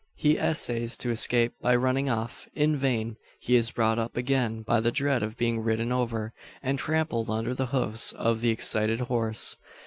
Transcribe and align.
He 0.15 0.39
essays 0.39 0.97
to 0.97 1.11
escape 1.11 1.53
by 1.61 1.75
running 1.75 2.09
off. 2.09 2.47
In 2.55 2.75
vain. 2.75 3.17
He 3.39 3.55
is 3.55 3.69
brought 3.69 3.99
up 3.99 4.17
again 4.17 4.63
by 4.63 4.79
the 4.79 4.91
dread 4.91 5.21
of 5.21 5.37
being 5.37 5.59
ridden 5.59 5.91
over, 5.91 6.33
and 6.63 6.79
trampled 6.79 7.29
under 7.29 7.53
the 7.53 7.67
hoofs 7.67 8.11
of 8.11 8.41
the 8.41 8.49
excited 8.49 9.01
horse. 9.01 9.57